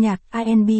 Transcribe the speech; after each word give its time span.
Nhạc 0.00 0.20
R&B, 0.32 0.70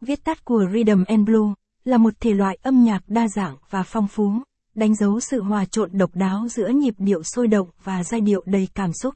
viết 0.00 0.24
tắt 0.24 0.44
của 0.44 0.64
Rhythm 0.72 1.04
and 1.06 1.26
Blues, 1.26 1.54
là 1.84 1.96
một 1.96 2.14
thể 2.20 2.34
loại 2.34 2.58
âm 2.62 2.84
nhạc 2.84 3.02
đa 3.06 3.28
dạng 3.28 3.56
và 3.70 3.82
phong 3.82 4.08
phú, 4.08 4.32
đánh 4.74 4.94
dấu 4.94 5.20
sự 5.20 5.42
hòa 5.42 5.64
trộn 5.64 5.90
độc 5.92 6.10
đáo 6.14 6.48
giữa 6.48 6.68
nhịp 6.68 6.94
điệu 6.98 7.22
sôi 7.22 7.46
động 7.46 7.68
và 7.84 8.04
giai 8.04 8.20
điệu 8.20 8.42
đầy 8.46 8.68
cảm 8.74 8.92
xúc. 8.92 9.14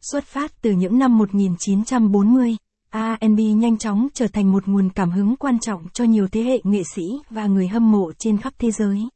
Xuất 0.00 0.24
phát 0.24 0.62
từ 0.62 0.72
những 0.72 0.98
năm 0.98 1.18
1940, 1.18 2.56
R&B 2.92 3.40
nhanh 3.56 3.78
chóng 3.78 4.08
trở 4.14 4.26
thành 4.26 4.52
một 4.52 4.68
nguồn 4.68 4.90
cảm 4.90 5.10
hứng 5.10 5.36
quan 5.36 5.58
trọng 5.58 5.88
cho 5.92 6.04
nhiều 6.04 6.28
thế 6.32 6.42
hệ 6.42 6.60
nghệ 6.64 6.82
sĩ 6.94 7.02
và 7.30 7.46
người 7.46 7.68
hâm 7.68 7.92
mộ 7.92 8.12
trên 8.18 8.38
khắp 8.38 8.52
thế 8.58 8.70
giới. 8.70 9.08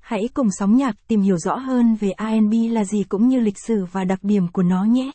Hãy 0.00 0.28
cùng 0.34 0.48
sóng 0.58 0.76
nhạc 0.76 0.96
tìm 1.08 1.20
hiểu 1.20 1.36
rõ 1.38 1.56
hơn 1.56 1.94
về 1.94 2.10
R&B 2.18 2.54
là 2.70 2.84
gì 2.84 3.04
cũng 3.08 3.28
như 3.28 3.40
lịch 3.40 3.58
sử 3.66 3.84
và 3.92 4.04
đặc 4.04 4.18
điểm 4.22 4.48
của 4.52 4.62
nó 4.62 4.84
nhé. 4.84 5.10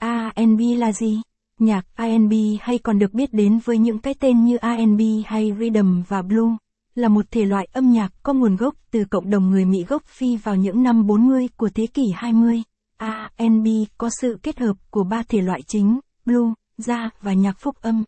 R&B 0.00 0.60
là 0.78 0.92
gì? 0.92 1.20
Nhạc 1.60 1.86
R&B 1.98 2.32
hay 2.60 2.78
còn 2.78 2.98
được 2.98 3.14
biết 3.14 3.32
đến 3.32 3.58
với 3.64 3.78
những 3.78 3.98
cái 3.98 4.14
tên 4.14 4.44
như 4.44 4.56
R&B 4.62 5.00
hay 5.26 5.52
Rhythm 5.58 6.02
và 6.08 6.22
Bloom, 6.22 6.56
là 6.94 7.08
một 7.08 7.24
thể 7.30 7.44
loại 7.44 7.68
âm 7.72 7.92
nhạc 7.92 8.12
có 8.22 8.32
nguồn 8.32 8.56
gốc 8.56 8.74
từ 8.90 9.04
cộng 9.10 9.30
đồng 9.30 9.50
người 9.50 9.64
Mỹ 9.64 9.84
gốc 9.88 10.02
Phi 10.04 10.36
vào 10.36 10.56
những 10.56 10.82
năm 10.82 11.06
40 11.06 11.48
của 11.56 11.68
thế 11.74 11.86
kỷ 11.86 12.02
20. 12.14 12.62
R&B 13.00 13.66
có 13.98 14.10
sự 14.20 14.38
kết 14.42 14.58
hợp 14.58 14.76
của 14.90 15.04
ba 15.04 15.22
thể 15.28 15.40
loại 15.40 15.62
chính, 15.66 16.00
Bloom, 16.26 16.54
jazz 16.78 17.10
và 17.22 17.32
nhạc 17.32 17.60
phúc 17.60 17.76
âm. 17.80 18.04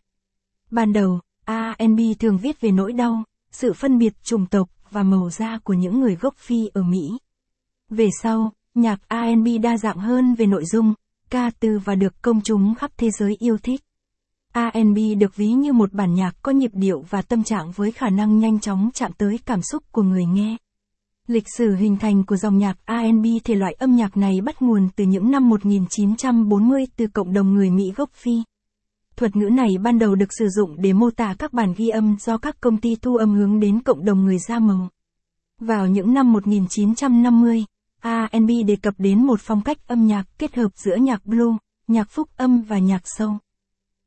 Ban 0.71 0.93
đầu, 0.93 1.19
R&B 1.47 1.99
thường 2.19 2.37
viết 2.37 2.61
về 2.61 2.71
nỗi 2.71 2.93
đau, 2.93 3.23
sự 3.51 3.73
phân 3.73 3.97
biệt 3.97 4.13
chủng 4.23 4.45
tộc 4.45 4.69
và 4.91 5.03
màu 5.03 5.29
da 5.29 5.59
của 5.63 5.73
những 5.73 5.99
người 5.99 6.15
gốc 6.15 6.35
Phi 6.37 6.69
ở 6.73 6.83
Mỹ. 6.83 7.09
Về 7.89 8.09
sau, 8.21 8.51
nhạc 8.75 8.99
R&B 9.09 9.47
đa 9.63 9.77
dạng 9.77 9.97
hơn 9.97 10.35
về 10.35 10.45
nội 10.45 10.65
dung, 10.65 10.93
ca 11.29 11.51
từ 11.59 11.79
và 11.85 11.95
được 11.95 12.21
công 12.21 12.41
chúng 12.41 12.75
khắp 12.75 12.91
thế 12.97 13.09
giới 13.19 13.35
yêu 13.39 13.57
thích. 13.57 13.81
R&B 14.53 14.97
được 15.19 15.35
ví 15.35 15.47
như 15.47 15.73
một 15.73 15.93
bản 15.93 16.13
nhạc 16.13 16.35
có 16.41 16.51
nhịp 16.51 16.71
điệu 16.73 17.05
và 17.09 17.21
tâm 17.21 17.43
trạng 17.43 17.71
với 17.71 17.91
khả 17.91 18.09
năng 18.09 18.39
nhanh 18.39 18.59
chóng 18.59 18.89
chạm 18.93 19.11
tới 19.17 19.39
cảm 19.45 19.61
xúc 19.61 19.83
của 19.91 20.03
người 20.03 20.25
nghe. 20.25 20.57
Lịch 21.27 21.45
sử 21.57 21.75
hình 21.75 21.97
thành 21.97 22.25
của 22.25 22.35
dòng 22.35 22.57
nhạc 22.57 22.77
R&B 22.87 23.25
thể 23.43 23.55
loại 23.55 23.73
âm 23.73 23.95
nhạc 23.95 24.17
này 24.17 24.41
bắt 24.41 24.61
nguồn 24.61 24.89
từ 24.95 25.03
những 25.03 25.31
năm 25.31 25.49
1940 25.49 26.85
từ 26.95 27.07
cộng 27.07 27.33
đồng 27.33 27.53
người 27.53 27.69
Mỹ 27.69 27.93
gốc 27.95 28.09
Phi. 28.13 28.31
Thuật 29.15 29.35
ngữ 29.35 29.49
này 29.49 29.69
ban 29.83 29.99
đầu 29.99 30.15
được 30.15 30.33
sử 30.39 30.47
dụng 30.49 30.75
để 30.81 30.93
mô 30.93 31.09
tả 31.09 31.35
các 31.39 31.53
bản 31.53 31.73
ghi 31.77 31.89
âm 31.89 32.15
do 32.19 32.37
các 32.37 32.61
công 32.61 32.77
ty 32.77 32.95
thu 33.01 33.15
âm 33.15 33.33
hướng 33.33 33.59
đến 33.59 33.81
cộng 33.81 34.05
đồng 34.05 34.25
người 34.25 34.37
da 34.39 34.59
màu. 34.59 34.89
Vào 35.59 35.87
những 35.87 36.13
năm 36.13 36.33
1950, 36.33 37.65
R&B 38.03 38.49
đề 38.67 38.75
cập 38.75 38.93
đến 38.97 39.27
một 39.27 39.39
phong 39.43 39.61
cách 39.61 39.77
âm 39.87 40.07
nhạc 40.07 40.23
kết 40.37 40.55
hợp 40.55 40.69
giữa 40.75 40.95
nhạc 40.95 41.25
blues, 41.25 41.57
nhạc 41.87 42.09
phúc 42.09 42.29
âm 42.37 42.61
và 42.61 42.77
nhạc 42.77 43.01
sâu. 43.05 43.37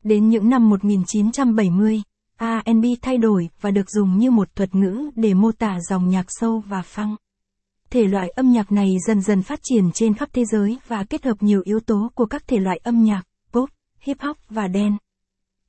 Đến 0.04 0.28
những 0.28 0.48
năm 0.48 0.70
1970, 0.70 2.02
R&B 2.40 2.84
thay 3.02 3.18
đổi 3.18 3.48
và 3.60 3.70
được 3.70 3.90
dùng 3.90 4.18
như 4.18 4.30
một 4.30 4.54
thuật 4.54 4.74
ngữ 4.74 5.10
để 5.14 5.34
mô 5.34 5.52
tả 5.52 5.78
dòng 5.90 6.08
nhạc 6.08 6.26
sâu 6.28 6.62
và 6.66 6.82
phăng. 6.82 7.16
Thể 7.90 8.04
loại 8.04 8.28
âm 8.28 8.52
nhạc 8.52 8.72
này 8.72 8.88
dần 9.06 9.20
dần 9.20 9.42
phát 9.42 9.60
triển 9.62 9.92
trên 9.94 10.14
khắp 10.14 10.28
thế 10.32 10.44
giới 10.44 10.78
và 10.88 11.04
kết 11.04 11.24
hợp 11.24 11.36
nhiều 11.40 11.62
yếu 11.64 11.80
tố 11.80 12.10
của 12.14 12.26
các 12.26 12.46
thể 12.46 12.58
loại 12.58 12.80
âm 12.82 13.04
nhạc, 13.04 13.22
pop, 13.52 13.70
hip 14.00 14.20
hop 14.20 14.36
và 14.48 14.68
dance. 14.68 14.96